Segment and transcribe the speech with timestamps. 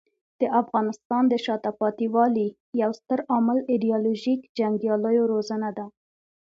[0.41, 2.47] د افغانستان د شاته پاتې والي
[2.81, 5.85] یو ستر عامل ایډیالوژیک جنګیالیو روزنه ده.